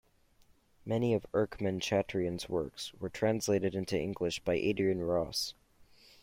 Many 0.83 1.13
of 1.13 1.27
Erckmann-Chatrian's 1.31 2.49
works 2.49 2.91
were 2.95 3.07
translated 3.11 3.75
into 3.75 3.99
English 4.01 4.39
by 4.43 4.55
Adrian 4.55 5.03
Ross. 5.03 5.53